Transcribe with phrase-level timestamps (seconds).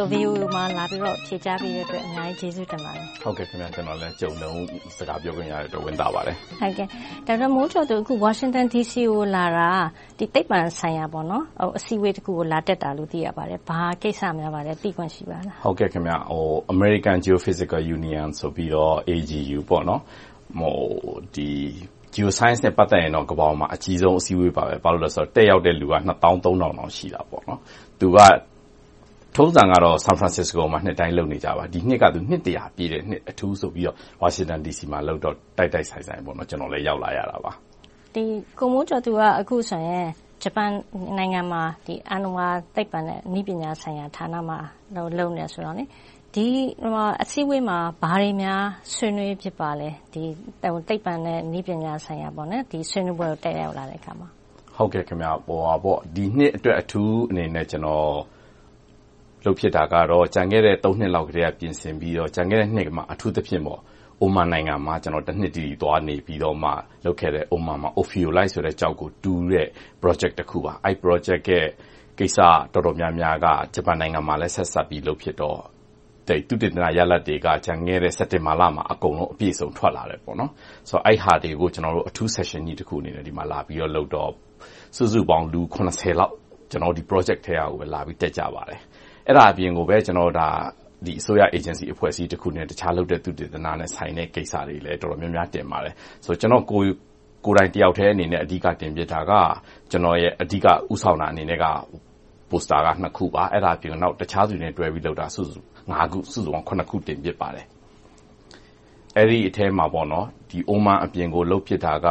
[0.00, 4.58] ဆို VOA မှာလာပြီးတော့ ဖြေကြားပေးတဲ့အတွက် အများကြီးကျေးဇူးတင်ပါတယ်။ဟုတ်ကဲ့ခင်များကျွန်တော်လည်း ကြုံလုံး
[4.98, 6.86] စကားပြောခွင့်ရတဲ့အတွက် ဝမ်းသာပါတယ်။ဟုတ်ကဲ့
[7.26, 9.70] ဒေါက်တာမိုးကျော်သူ အခု Washington DC ကိုလာတာ
[10.18, 16.44] ဒီသိပ္ပံဆိုင်ရာပေါ့နော်ဟိုအစည်းအဝေးတစ်ခုကို လာတက်တာလို့ သိရပါတယ်။ဘာကိစ္စများပါလဲ သိခွင့်ရှိပါလား။ဟုတ်ကဲ့ခင်ဗျဟို
[16.74, 20.00] American Geophysical Union ဆိုပြီးတော့ AGU ပေါ့နော်
[20.60, 20.76] ဟို
[21.34, 21.50] ဒီ
[22.14, 27.60] Geoscience နဲ့ ပတ်သက်ရင်တော့ ကမ္ဘာပေါ်မှာ အကြီးဆုံး အစည်းအဝေးပါပဲ။ဘာလို့လဲဆိုတော့ တက်ရောက်တဲ့လူက နှစ်သောင်းသုံးထောင်လောက် ရှိတာပေါ့နော်။
[28.00, 28.18] သူက
[29.36, 36.20] ထုံးစံကတော့ San Francisco မှာ နှစ်တိုင်းလုပ်နေကြပါ။ဒီနှစ်က နှစ် ပြည့်တဲ့နှစ် အထူးဆိုပြီးတော့ Washington DC မှာလုပ်တော့ တိုက်တိုက်ဆိုင်ဆိုင်
[36.50, 37.52] ကျနော်လည်း ရောက်လာရတာပါ။
[38.58, 40.06] ကိုမိုးကျော်သူက အခုဆိုရင်
[40.42, 40.70] ဂျပန်
[41.18, 41.62] နိုင်ငံမှာ
[42.10, 44.58] အဏ္ဏဝါသိပ္ပံနဲ့ နည်းပညာဆိုင်ရာဌာနမှာ
[45.18, 46.46] လုပ်နေတယ်ဆိုတော့ ဒီ
[47.22, 48.62] အစည်းအဝေးမှာ ဘာတွေများ
[48.94, 54.28] ဆွေးနွေးဖြစ်ပါလဲ။သိပ္ပံနဲ့ နည်းပညာဆိုင်ရာ ဆွေးနွေးပွဲကို တက်ရောက်လာတဲ့အခါမှာ။
[56.16, 58.10] ဒီနှစ်အတွက် အထူးအနေနဲ့ ကျနော်
[59.44, 63.64] လုပ်ဖြစ်တာကတော့ ကျန်ခဲ့တဲ့ နှစ်လောက်ကတည်းက ပြင်ဆင်ပြီးတော့ ကျန်ခဲ့တဲ့နှစ်မှာ အထူးသဖြင့်
[64.22, 65.06] အိုမန်နိုင်ငံမှာတ
[65.40, 66.70] နှစ်တိတိ သွားနေပြီးတော့မှ
[67.04, 67.44] လုပ်ခဲ့တဲ့
[68.00, 69.68] Ophiolite ဆိုတဲ့ ကျောက်ကိုတူးတဲ့
[70.02, 71.66] Project တခုပါ။အဲဒီ Project ရဲ့
[72.18, 72.38] ကိစ္စ
[72.72, 75.60] တော်တော်များများက ဂျပန်နိုင်ငံမှာလည်း ဆက်စပ်ပြီး လုပ်ဖြစ်တော့
[76.48, 81.68] သုတေသနရလဒ်တွေက ကျန်ခဲ့တဲ့ စက်တင်ဘာလမှာ အကုန်လုံး အပြည့်အစုံ ထွက်လာတယ်။အဲဒီဟာတွေကို
[82.08, 84.30] အထူး Session ကြီးတခုအနေနဲ့ ဒီမှာလာပြီးတော့လုပ်တော့
[84.96, 85.60] စုစုပေါင်း လူ
[86.20, 86.26] လော
[86.88, 88.80] က် ဒီ Project ထဲကိုလာပြီးတက်ကြပါတယ်။
[89.28, 95.94] အဲဒါအပြင်ကိုပဲအစိုးရ Agency အဖွဲ့အစည်းတခုနဲ့ တခြားလုပ်တဲ့ သုတေသနနဲ့ဆိုင်တဲ့ ကိစ္စတွေလည်း တော်တော်များများ တင်ပါတယ်။
[96.40, 96.88] ကျနော့်ကိုယ်
[97.56, 99.32] တိုင် တယောက်ထဲအနေနဲ့ အဓိက တင်ပြတာက
[99.90, 101.66] ကျနော့်ရဲ့ အဓိက ဦးဆောင်တာအနေနဲ့က
[102.50, 105.58] Poster ကနှစ်ခုပါ။အဲဒါအပြင် တခြားသူတွေနဲ့ တွဲပြီးလုပ်တာစုစု
[106.12, 107.66] ခု စုစုပေါင်း ခု တင်ဖြစ်ပါတယ်။
[109.18, 112.06] အဲဒီအထဲမှာ အိုမန်အပြင်ကို လုပ်ဖြစ်တာက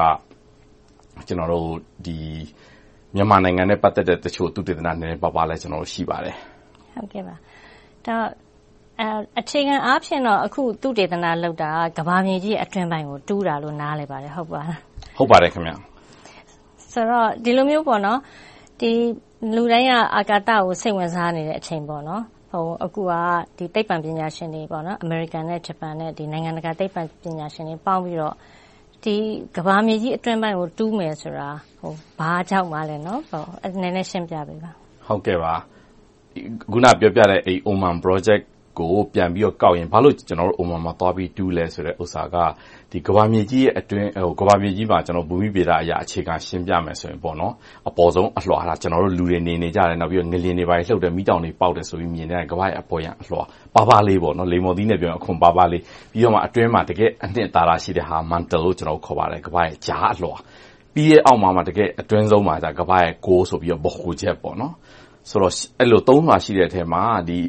[3.16, 6.38] မြန်မာနိုင်ငံနဲ့ ပတ်သက်တဲ့ တချို့သုတေသန နည်းနည်းပါးပါးလည်း ရှိပါတယ်။
[9.40, 14.80] အခြေခံအားဖြင့်တော့ အခု သုတေသနလုပ်တာက ကမ္ဘာမြေကြီးအတွင်းပိုင်းကို တူးတာလို့ နားလည်ပါတယ်။ဟုတ်ပါသလား။
[15.18, 15.80] ဟုတ်ပါတယ်ခင်များ။
[16.94, 17.86] ဆိုတော့ ဒီလိုမျိုး
[19.56, 21.82] လူတိုင်းက အာကာသကို စိတ်ဝင်စားနေတဲ့အချိန်
[22.86, 23.14] အခုက
[23.76, 24.62] သိပ္ပံပညာရှင်တွေ
[25.04, 28.36] အမေရိကန်နဲ့ဂျပန်နဲ့ နိုင်ငံတကာ သိပ္ပံပညာရှင်တွေပေါင်းပြီးတော့
[29.58, 31.50] ကမ္ဘာမြေကြီးအတွင်းပိုင်းကို တူးမယ်ဆိုတာ
[32.20, 34.72] ဘာကြောင့်ပါလဲ။နည်းနည်းရှင်းပြပေးပါ။
[36.38, 36.40] အ
[36.72, 38.44] ခုနပြောပြတဲ့ Oman Project
[38.80, 42.36] ကို ပြန်ပြီးတော့ကောက်ရင် ဘာလို့ ကျနော်တို့ Oman မှာ သွားပြီးတူးလဲဆိုတဲ့ဥစ္စာက
[43.08, 53.44] ကမ္ဘာမြေကြီးအတွင်းကမ္ဘာမြေကြီးမှာ ဘူမိဗေဒအရ အခြေခံရှင်းပြမယ်ဆိုရင် အပေါ်ဆုံးအလွှာကျနော်တို့ လူတွေနေနေကြတယ်။ငလျင်တွေလှုပ်တယ်။မီးတောင်တွေပေါက်တယ်ဆိုပြီး မြင်ကြတယ်။ကမ္ဘာ့ရဲ့အပေါ်ယံအလွှာ
[53.76, 54.20] ပါးပါးလေး
[54.52, 55.82] လိမ္မော်သီးနဲ့ပြောရင် အခွံပါးပါးလေး။
[56.12, 58.76] ပြီးတော့ အတွင်းမှာ တကယ့်အနှစ်သာရရှိတဲ့ဟာ Mantle လို့
[59.06, 60.38] ခေါ်ပါတယ်။ကမ္ဘာ့ရဲ့ ကြားအလွှာ။
[60.94, 64.36] ပြီးတဲ့အောက်မှာ တကယ့်အတွင်းဆုံးမှာ ကမ္ဘာ့ရဲ့ Core ဆိုပြီး ဗဟိုချက်
[65.30, 67.04] ဆိုတော့ အဲဒီလိုသုံးလွှာ ရှိတဲ့အထဲမှာ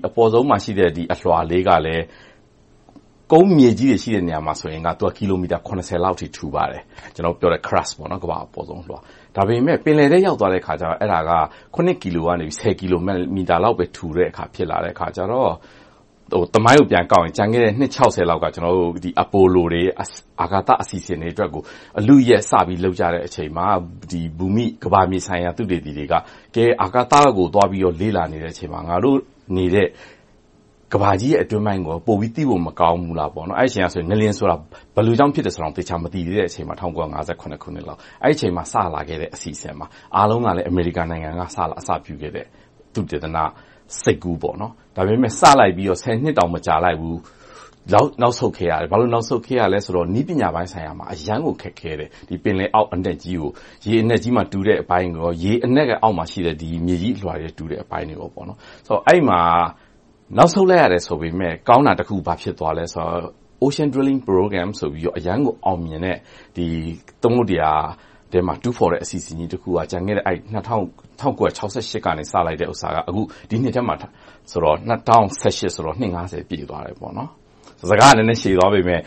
[0.06, 2.04] အပေါ်ဆုံးမှာရှိတဲ့ အလွှာလေးကလည်း
[3.32, 5.58] ကုန်းမြေကြီးတွေ ရှိတဲ့နေရာမှာဆိုရင် ကီလိုမီတာ
[6.04, 6.82] လောက်အထိ ထူပါတယ်။
[7.14, 7.92] ကျနော်တို့ပြောတဲ့ Crust
[8.22, 8.98] ကမ္ဘာ့အပေါ်ဆုံးလွှာ။
[9.36, 11.30] ဒါပေမဲ့ ပင်လယ်ထဲ ရောက်သွားတဲ့အခါကြတော့ အဲဒါက
[12.02, 12.46] ကီလိုကနေ
[12.80, 13.00] ကီလို
[13.36, 15.52] မီတာလောက်ပဲ ထူတဲ့အခါ ဖြစ်လာတဲ့အခါကြတော့
[16.54, 17.92] သမိုင်းကိုပြန်ကောက်ရင် ကျန်ခဲ့တဲ့ နှစ်
[18.30, 18.46] လောက်က
[19.24, 19.82] Apollo တွေ
[20.40, 21.62] အာကာသအစီအစဉ်တွေအတွက်ကို
[21.98, 23.66] အလုအယက်စပြီး လုပ်ကြတဲ့အချိန်မှာ
[24.38, 26.14] ဘူမိကမ္ဘာမြေဆိုင်ရာ သုတေသီတွေက
[26.82, 29.18] အာကာသကို သွားပြီးတော့ လေ့လာနေတဲ့အချိန်မှာ ငါတို့
[29.56, 29.88] နေတဲ့
[30.94, 34.56] ကမ္ဘာကြီးရဲ့အတွင်းပိုင်းကို ပိုပြီးသိဖို့ မကောင်းဘူးလား။အဲဒီအချိန်က ငလျင်ဆိုတာ
[34.94, 39.86] ဘယ်လိုကြောင့် ဖြစ်တယ်ဆိုတာကို သေချာမသိသေးတဲ့အချိန်မှာ၁၉၅၇ ခုနှစ်လောက်။အဲဒီအချိန်မှာ စလာခဲ့တဲ့ အစီအစဉ်မှာ
[40.16, 41.42] အားလုံးကလည်း အမေရိကန်နိုင်ငံက
[41.80, 42.46] အစပြုခဲ့တဲ့
[42.94, 43.38] သုတေသန
[44.02, 44.36] စိတ်ကူး။
[44.96, 47.18] ဒါပေမဲ့စလိုက်ပြီးတော့နှစ်တောင်မကြာလိုက်ဘူး
[47.92, 52.08] နောက်ဆုတ်ခဲ့ရတယ်။ဘာလို့နောက်ဆုတ်ခဲ့ရလဲဆိုတော့နည်းပညာပိုင်းဆိုင်ရာမှာအရမ်းကိုခက်ခဲတယ်။
[52.44, 53.50] ပင်လယ်အောက်အနက်ကြီးကို
[53.86, 56.56] ရေအနက်ကြီးမှာတူးတဲ့အပိုင်းနဲ့ရေအနက်အောက်မှာရှိတဲ့
[56.86, 59.40] မြေကြီးအလွှာတွေတူးတဲ့အပိုင်းတွေ။အဲဒီမှာ
[60.36, 63.24] နောက်ဆုတ်လိုက်ရတယ်ဆိုပေမယ့်ကောင်းတာတခုဘာဖြစ်သွားလဲဆိုတော့
[63.62, 66.16] Ocean Drilling Program ဆိုပြီးအရမ်းကိုအောင်မြင်တဲ့
[67.22, 67.72] သမုဒ္ဒရာ
[68.32, 70.78] ထဲမှာတူးဖော်တဲ့အစီအစဉ်ကြီးတခုကကျန်ခဲ့တဲ့၁
[71.20, 71.26] ၉
[71.58, 71.60] ၆
[71.94, 73.94] ၈ကနေ စလိုက်တဲ့ဟာက အခု ဒီနှစ်ထဲမှာ
[74.50, 76.96] ဆိုတော့ ၂၀၁၈ ဆိုတော့ နှစ် ပြည့်သွားတယ်။
[77.88, 79.02] စကားက နည်းနည်းရှည်သွားပေမယ့်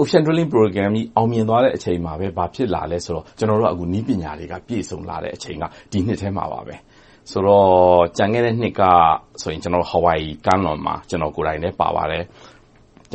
[0.00, 6.60] Ocean Drilling Program ကြီး အောင်မြင်သွားတဲ့အချိန်မှာဘာဖြစ်လာလဲဆိုတော့ ကျနော်တို့က နည်းပညာတွေက ပြည့်စုံလာတဲ့အချိန်က ဒီနှစ်ထဲမှာပါ။
[7.30, 7.68] ဆိုတော့
[8.16, 8.82] ကျန်ခဲ့တဲ့နှစ်က
[9.42, 9.60] ဆိုရင်
[9.90, 12.24] Hawaii ကမ်းလွန်မှာ ကျနော်ကိုယ်တိုင်လည်း ပါပါတယ်။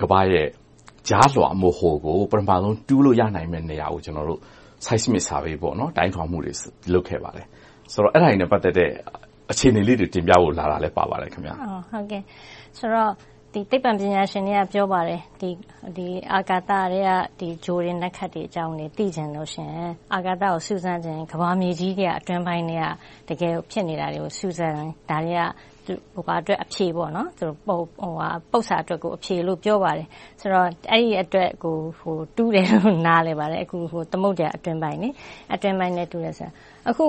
[0.00, 0.48] ကမ္ဘာ့ရဲ့
[1.08, 4.00] ကြားလွှာကို ပထမဦးဆုံး တူးလို့ရနိုင်မယ့်နေရာကို
[4.86, 5.54] Seismic Survey
[5.96, 6.52] တိုင်းထွာမှုတွေ
[6.92, 7.46] လုပ်ခဲ့ပါတယ်။
[8.14, 8.90] အဲဒါတွေနဲ့ပတ်သက်တဲ့
[9.50, 11.42] အခြေအနေလေးတွေတင်ပြဖို့လာတာလည်းပါပါတယ်။ဆို
[12.94, 13.12] တော့
[13.54, 15.20] သိပ္ပံပညာရှင်တွေက ပြောပါတယ်။
[16.34, 17.00] အာကာသထဲ
[17.40, 22.84] ကဂြိုဟ်တွေနက္ခတ်တွေအကြောင်းတွေသိချင်လို့ရှိရင်အာကာသကိုစူးစမ်းချင်ရင်ကမ္ဘာမြေကြီးထဲကအတွင်းပိုင်းထဲက
[23.28, 25.42] တကယ်ဖြစ်နေတာတွေကိုစူးစမ်းရင်ဒါတွေက
[26.64, 27.02] အဖြေပု
[28.60, 30.06] စ္ဆာအတွက်အဖြေလို့ပြောပါတယ်။
[30.40, 31.76] ဆိုတော့အဲဒီအတွက်ကို
[32.36, 33.62] တူးတယ်လို့နားလည်ပါတယ်။
[34.12, 34.98] သမုဒ္ဒရာအတွင်းပိုင်း
[35.96, 36.52] နဲ့တူးတယ်ဆိုတာ။
[36.88, 37.04] အခု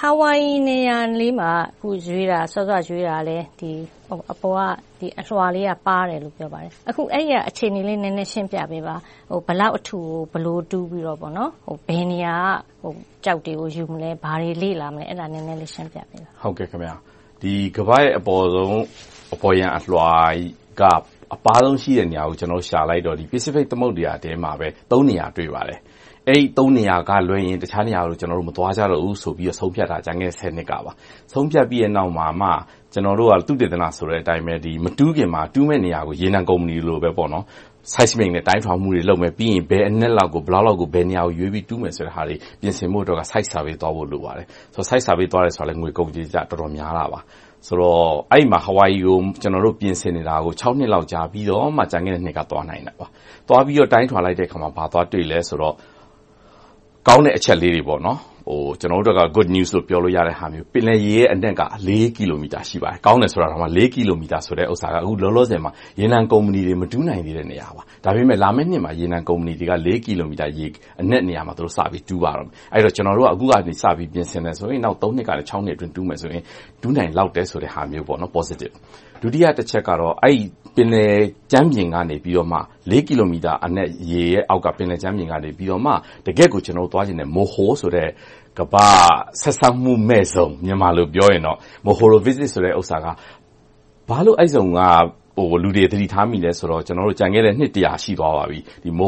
[0.00, 1.50] Hawaii နေရာလေးမှာ
[2.06, 3.38] ရွေးတာ စောစောက ရွေးတာလဲ
[4.32, 4.56] အပေါ်
[5.00, 8.94] ကအလွှာလေးက ပါးတယ်လို့ ပြောပါတယ်။အဲဒီကအခြေအနေလေး နည်းနည်းရှင်းပြပေးပါ။
[9.46, 12.36] ဘယ်လောက်အထူကို ဘယ်လိုတူးပြီးတော့ ဘယ်နေရာ
[12.82, 12.84] က
[13.24, 16.30] ကျောက်တွေကို ယူမလဲ။ဘာတွေလေ့လာမလဲ။အဲဒါလေး နည်းနည်းရှင်းပြပေးပါ။
[17.76, 18.80] ကမ္ဘာ့ရဲ့ အပေါ်ဆုံး
[19.34, 20.10] အပေါ်ယံအလွှာ
[20.80, 20.82] က
[21.34, 24.68] အပါးဆုံးရှိတဲ့နေရာကို ရှာလိုက်တော့ ပစိဖိတ်သမုဒ္ဒရာထဲမှာပဲ
[25.08, 25.80] နေရာ တွေ့ပါတယ်။
[26.28, 30.92] အဲဒီနေရာကလွဲရင် တခြားနေရာတွေကိုမသွားကြတော့ဘူးဆိုပြီး ဆုံးဖြတ်တာ ကျန်ခဲ့တဲ့ နှစ်ကပါ။
[31.32, 32.48] ဆုံးဖြတ်ပြီးနောက်မှာမှ
[32.92, 34.44] ကျနော်တို့က သုတေသနဆိုတဲ့အတိုင်း
[34.84, 37.10] မတူးခင်မှာ တူးမယ့်နေရာကို ရေနံကုမ္ပဏီလိုပဲ
[37.92, 44.46] Seismic နဲ့ တိုင်းထွာမှုတွေလုပ်မယ်။ပြီးရင် ဘယ်အနက်လောက်ကို ဘယ်လောက်လောက်ကို ဘယ်နေရာကိုရွေးပြီး တူးမယ်ဆိုတာတွေ ပြင်ဆင်ဖို့အတွက် Site Survey သွားဖို့ လိုပါတယ်။
[44.88, 47.22] Site Survey သွားတယ်ဆိုတာငွေကုန်ကြေးကျ တော်တော်များပါတယ်။
[47.66, 49.18] ဆိုတော့ အဲဒီမှာ Hawaii ကို
[49.80, 50.36] ပြင်ဆင်နေတာ
[50.78, 53.06] နှစ်လောက်ကြာပြီးတော့မှ ကျန်ခဲ့တဲ့နှစ်က သွားနိုင်တာပါ။
[53.48, 55.74] သွားပြီးတော့ တိုင်းထွာလိုက်တဲ့အခါမှာ ဘာသွားတွေ့သလဲဆိုတော့
[57.08, 57.82] ကောင်းတဲ့အချက်လေးတွေ
[58.80, 61.62] ကျနော်တို့အတွက်က Good news လို့ပြောလို့ရတဲ့ဟာမျိုးပင်လယ်ရေရဲ့အနက်က
[62.16, 63.54] ကီလိုမီတာရှိပါတယ်။ကောင်းတယ်ဆိုတာက
[63.94, 65.70] ကီလိုမီတာဆိုတာအခုလောလောဆယ်မှာ
[66.00, 70.46] ရေနံကုမ္ပဏီတွေမတူးနိုင်သေးတဲ့နေရာပါ။ဒါပေမဲ့လာမယ့်နှစ်မှာရေနံကုမ္ပဏီတွေကကီလိုမီတာ
[71.00, 76.42] အနက်နေရာမှာစပြီးတူးပါတော့မယ်။အဲဒီတော့ကျနော်တို့ကအခုကနေစပြီးပြင်ဆင်မယ်ဆိုရင်နောက်နှစ်ကနေနှစ်အတွင်းတူးမယ်ဆိုရင်
[76.82, 78.04] တူးနိုင်လောက်တယ်ဆိုတဲ့ဟာမျိုး
[78.36, 78.74] Positive
[79.22, 80.42] -ဒုတိယတချက်ကတော့အဲဒီ
[80.74, 81.16] ပင်လယ်
[81.52, 82.32] ကြမ်းပြင်ကနေကီ
[83.18, 88.08] လိုမီတာအနက် ရေရဲ့အောက်က ပင်လယ်ကြမ်းပြင်ကနေ တကယ့်ကို ကျနော်တို့ သွားချင်တဲ့ Moho ဆိုတဲ့
[88.58, 88.96] ကမ္ဘာ့
[89.42, 93.06] ဆက်စပ်မှုမဲ့ဇုန်-မြန်မာလိုပြောရင်တော့ Mohoro Visit ဆိုတဲ့ဟာက
[94.08, 94.80] ဘာလို့ အဲဒီဇုန်က
[95.62, 96.90] လူတွေ သတိထားမိသလဲဆိုတော့ ကျ
[97.24, 98.58] န်ခဲ့တဲ့ နှစ်တစ်ရာရှိသွားပါပြီ။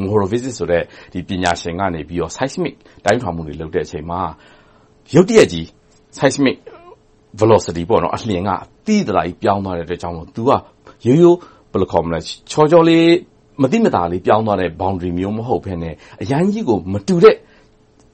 [0.00, 0.82] Mohoro Visit ဆိုတဲ့
[1.28, 2.00] ပညာရှင်ကနေ
[2.36, 2.74] Seismic
[3.04, 4.20] တိုင်းထွာမှုတွေ လုပ်တဲ့အချိန်မှာ
[5.14, 5.66] ရုတ်တရက်ကြီး
[6.18, 6.56] Seismic
[7.40, 7.82] Velocity
[8.16, 8.50] အလျင်က
[8.86, 10.50] သိသိသာသာကြီး ပြောင်းသွားတဲ့အတွက်ကြောင့်မို့သူက
[11.06, 11.38] ရိုးရိုး
[12.50, 13.06] ချောချောလေး
[13.62, 17.36] မသိမသာလေး ပြောင်းသွားတဲ့ Boundary မျိုး မဟုတ်ဘဲနဲ့ အရမ်းကြီးကို မတူတဲ့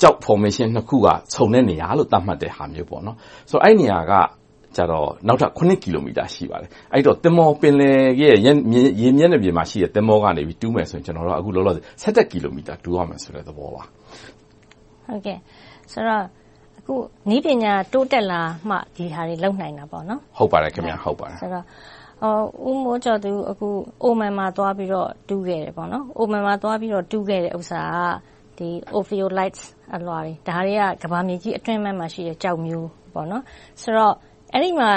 [0.00, 2.88] ကျောက် Formation နှစ်ခုက ဆုံတဲ့နေရာလို့ သတ်မှတ်တဲ့ဟာမျိုး။
[3.64, 4.12] အဲဒီနေရာက
[5.26, 5.50] နောက်ထပ်
[5.82, 7.16] ကီလိုမီတာ ရှိပါတယ်။အဲဒီတော့
[7.60, 8.34] ပင်လယ်ရဲ့
[9.00, 13.82] ရေမျက်နှာပြင်မှာရှိတဲ့ သင်္ဘောကနေ တူးမယ်ဆိုရင်အခုလောလောဆယ် ကီလိုမီတာ တူးရမယ်ဆိုတဲ့ သဘောပါ။
[15.92, 16.24] ဆိုတော့
[17.28, 20.02] နည်းပညာ တိုးတက်လာမှ ဒီဟာတွေ လုပ်နိုင်တာပေါ့။
[20.38, 21.34] ဟုတ်ပါတယ်။
[22.68, 23.30] ဦးမိုးကျော်သူ
[24.04, 25.72] Oman မှာ သွားပြီးတော့ တူးခဲ့တယ်။
[26.20, 27.82] Oman မှာ သွားပြီးတော့ တူးခဲ့တဲ့ဟာ
[28.58, 28.62] က
[28.98, 29.60] Ophiolite
[29.94, 32.86] အလွှာတွေ။ဒါတွေက ကမ္ဘာမြေကြီးအတွင်းပိုင်းမှာရှိတဲ့ ကျောက်မျိုး။
[33.82, 34.14] ဆိုတော့
[34.54, 34.92] အဲဒီမှာ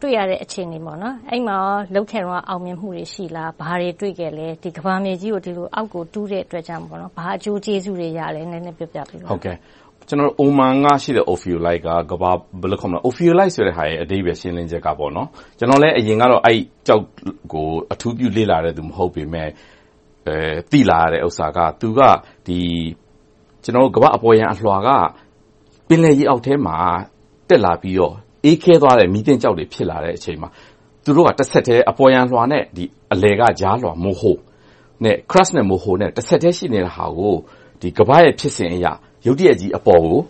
[0.00, 0.78] တွေ့ရတဲ့ အခြေအနေ။
[1.28, 1.56] အဲဒီမှာ
[1.94, 4.46] လုပ်ခဲ့တုန်းက အောင်မြင်မှုတွေ ရှိလား။ဘာတွေတွေ့ခဲ့လဲ။
[4.76, 6.84] ကမ္ဘာမြေကြီးကိုအောက်ကို တူးတဲ့အတွက်ကြောင့်
[7.16, 9.28] ဘာအကျိုးကျေးဇူးတွေ ရလဲ။နည်းနည်းပြောပြပေးပါ။
[10.40, 11.90] Oman ကရှိတဲ့ Ophiolite က
[13.06, 14.88] Ophiolite ဆိုတဲ့ အဓိပ္ပါယ်ရှင်းလင်းချက်က
[15.58, 17.04] ကျနော်လည်း အရင်ကတော့ အဲဒီကျောက်
[17.52, 19.50] ကို အထူးပြုလေ့လာတဲ့လူမဟုတ်ပေမယ့်
[20.70, 22.00] သိလာရတဲ့ဥစ္စာက သူက
[23.94, 24.88] ကမ္ဘာ့အပေါ်ယံအလွှာက
[25.88, 26.76] ပင်လယ်ရေအောက်ထဲမှာ
[27.48, 28.14] တက်လာပြီးတော့
[28.44, 30.48] အေးခဲသွားတဲ့ မီးသင့်ကျောက်တွေ ဖြစ်လာတဲ့အချိန်မှာ
[31.04, 32.64] သူတို့က တဆက်တည်း အပေါ်ယံအလွှာနဲ့
[33.12, 34.32] အလယ်က ကြားလွှာ Moho–
[35.30, 37.34] Crust နဲ့ Moho တဆက်တည်း ရှိနေတဲ့ဟာကို
[37.98, 38.86] ကမ္ဘာ့ရဲ့ ဖြစ်စဉ်အရ
[39.26, 40.20] ရုတ်တရက်ကြီး အပေါ်ကို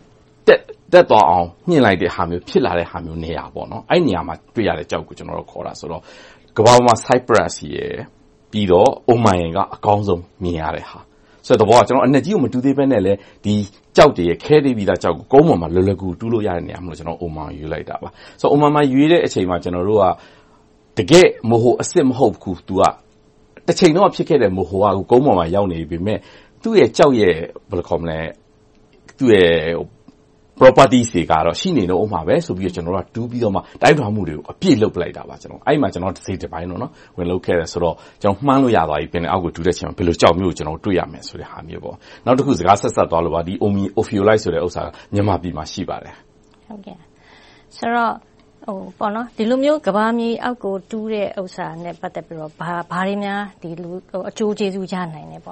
[0.92, 2.86] တက်သွားအောင် မြှင့်လိုက်တဲ့ဟာမျိုး ဖြစ်လာတဲ့
[3.24, 3.44] နေရာ။
[3.90, 6.02] အဲဒီနေရာမှာ တွေ့ရတဲ့ကျောက်ကို ကျနော်တို့ ခေါ်တာဆိုတော့
[6.56, 7.94] ကမ္ဘာပေါ်မှာ Cyprus ရယ်၊
[8.50, 10.98] ပြီးတော့ Oman က အကောင်းဆုံး မြင်ရတဲ့ဟာ။
[11.46, 13.02] ဆိုတော့အနက်ကြီးကို မတူးသေးဘဲနဲ့
[13.44, 13.54] ဒီ
[13.96, 18.08] ကျောက်တွေခဲသေးပြီသားကျောက်ကို ကုန်းပေါ်မှာ လွယ်လွယ်ကူကူ တူးလို့ရတဲ့နေရာမို့ Oman ကို ရွေးလိုက်တာပါ။
[18.54, 22.58] Oman မှာ ရွေးတဲ့အချိန်မှာ ကျနော်တို့က တကယ့် Moho အစစ် မဟုတ်ဘူး။
[23.68, 26.20] တချိန်တုန်းက ဖြစ်ခဲ့တဲ့ Moho ကကုန်းပေါ်မှာ ရောက်နေပေမယ့်
[26.62, 27.36] သူ့ရဲ့ကျောက်ရဲ့
[30.60, 32.72] Properties တွေကတော့ ရှိနေအုံးမှာပဲဆိုပြီး
[33.14, 35.34] တူးပြီးတော့မှတိုင်းထွာမှုတွေကို အပြည့်လုပ်လိုက်တာပါ။
[35.66, 37.96] အဲဒီမှာတစိတ်တပိုင်း ဝင်လုပ်ခဲ့တယ်ဆိုတော့
[38.46, 43.40] မှန်းလို့ရသွားပြီ ပင်လယ်အောက်ကို တူးတဲ့အခါမှာ ဘယ်လိုကျောက်မျိုးကို တွေ့ရမယ်ဆိုတဲ့ဟာမျိုး။နောက်တခု စကားဆက်စပ်သွားလို့ပါ
[43.98, 46.14] Ophiolite ဆိုတဲ့ဟာက မြန်မာပြည်မှာ ရှိပါတယ်။
[47.76, 48.12] ဆိုတော့
[49.38, 53.42] ဒီလိုမျိုး ကမ္ဘာမြေအောက်ကို တူးတဲ့ဥစ္စာနဲ့ ပတ်သက်ပြီးတော့ ဘာတွေများ
[54.30, 55.38] အကျိုးကျေးဇူး ရနိုင်လဲ။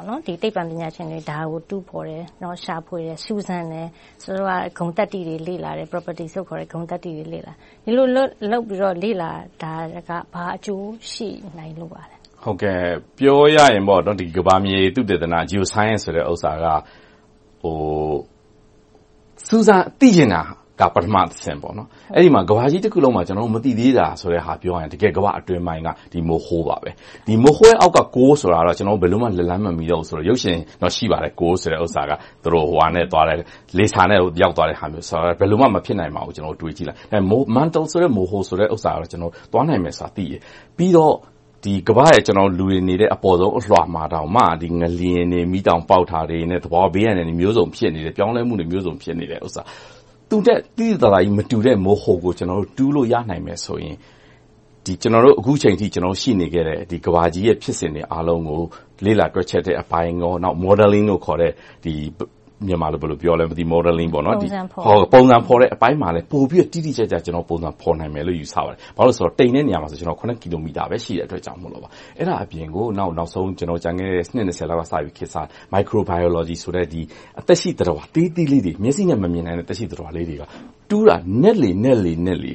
[0.42, 2.24] သိပ္ပံပညာရှင်တွေ ဒါကို တူးဖော်တယ်၊
[2.64, 3.88] ရှာဖွေတယ်၊စူးစမ်းတယ်။
[4.22, 4.46] စောစော
[4.78, 8.06] က ဂုဏ်သတ္တိတွေ လေ့လာတယ်။ Properties လို့ခေါ်တဲ့ ဂုဏ်သတ္တိတွေ လေ့လာတယ်။ဒီလို
[8.50, 9.30] လုပ်ပြီးတော့ လေ့လာ
[9.62, 9.72] တာ
[10.08, 12.16] က ဘာအကျိုးရှိနိုင်လို့ပါလဲ။
[13.18, 13.82] ပြောရရင်
[14.36, 17.66] ကမ္ဘာမြေသုတေသန Geoscience ဆိုတာက
[19.46, 20.42] စူးစမ်းသိချင်တာ
[20.80, 21.58] ကပထမအဆင့်။
[22.14, 24.30] အဲဒီမှာကမ္ဘာကြီးတခုလုံးမှာကျနော်တို့မသိသေးတာကို
[24.62, 25.88] ပြောရရင်ကမ္ဘာ့အတွင်းပိုင်းက
[26.28, 26.90] မိုဟိုးပါပဲ။
[27.26, 32.12] ဒီမိုဟိုးရဲ့အောက်က Core ဆိုတာတော့ကျနော်တို့ဘယ်လိုမှလက်လှမ်းမမီတော့ဘူး။ရုပ်ရှင်တော့ရှိပါတယ်။ Core ဆိုတဲ့ဟာက
[33.78, 35.04] လေဆာနဲ့ရောက်သွားတဲ့ဟာမျိုး။
[35.38, 36.98] ဘယ်လိုမှမဖြစ်နိုင်ပါဘူး။တွေးကြည့်လိုက်။
[37.56, 40.40] Mantle ဆိုတဲ့မိုဟိုးကတော့သွားနိုင်မယ်ဆိုတာသိတယ်။
[40.76, 41.14] ပြီးတော့
[41.88, 42.22] ကမ္ဘာ့ရဲ့
[42.58, 44.42] လူတွေနေတဲ့အပေါ်ဆုံးအလွှာမှာတောင်မှ
[44.80, 49.62] ငလျင်တွေ၊မီးတောင်ပေါက်တာတွေနဲ့သဘာဝဘေးအန္တရာယ်မျိုးစုံဖြစ်နေတယ်။ပြောင်းလဲမှုတွေမျိုးစုံဖြစ်နေတဲ့ဟာ။
[50.30, 52.32] သူနဲ့ သိသိသာသာကြီး မတူတဲ့မိုဟိုးကို
[52.76, 53.96] တူးလို့ရနိုင်မယ်ဆိုရင်
[55.40, 55.86] အခုအချိန်အထိ
[56.20, 58.62] ရှိနေခဲ့တဲ့ ကမ္ဘာကြီးရဲ့ ဖြစ်စဉ်တွေအားလုံးကို
[59.04, 60.12] လေ့လာတွက်ချက်တဲ့အပိုင်း၊
[60.62, 61.52] Modeling လို့ခေါ်တဲ့
[62.66, 71.72] မြန်မာလိုဘယ်လိုပြောမလဲပုံစံဖော်တဲ့အပိုင်းမှာလည်းပိုပြီးတော့တိတိကျကျပုံစံဖော်နိုင်မယ်လို့ယူဆပါတယ်။ဘာဖြစ်လို့လဲဆိုတော့တိမ်တဲ့နေရာမှာကီလိုမီတာပဲရှိတဲ့အတွက်ကြောင့်မို့။
[72.18, 80.42] အဲဒါအပြင်ကိုနောက်ဆုံးကျန်ခဲ့တဲ့နှစ်လောက်ကခေတ်စားလာတဲ့ Microbiology ဆိုတဲ့အသက်ရှိသတ္တဝါသေးသေးလေးတွေမျက်စိနဲ့မမြင်နိုင်တဲ့သက်ရှိသတ္တဝါလေးတွေက
[80.90, 82.54] တူးတာနက်လေနက်လေ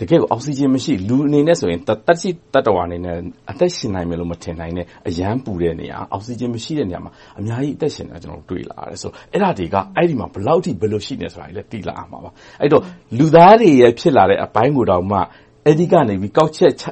[0.00, 3.16] တကယ့်ကို အောက်စီဂျင်မရှိ၊လူအနေနဲ့ဆိုရင် သက်ရှိသတ္တဝါအနေနဲ့
[3.50, 8.98] အသက်ရှင်နိုင်မယ်လို့ မထင်နိုင်တဲ့ အရမ်းပူတဲ့နေရာ၊အောက်စီဂျင် မရှိတဲ့နေရာမှာ အများကြီးအသက်ရှင်နေတာကို တွေ့လာရတယ်။
[9.34, 12.30] အဲဒါတွေက အဲဒီမှာ ဘယ်လောက်အထိ ဘယ်လိုရှိတယ်ဆိုတာကို သိလာရမှာပါ။
[12.62, 12.82] အဲဒီတော့
[13.18, 15.18] လူသားတွေရဲ့ ဖြစ်လာတဲ့အပိုင်းကိုတောင်မှ
[15.66, 16.84] အဲဒီကနေ ကောက်ချက်ချ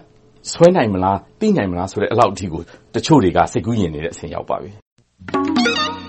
[0.53, 2.63] ဆွဲနိုင်မလား၊သိနိုင်မလားဆိုတဲ့အထိကို
[2.95, 4.71] တချို့တွေက စိတ်ကူးယဉ်နေတဲ့အဆင့် ရောက်ပါပြီ။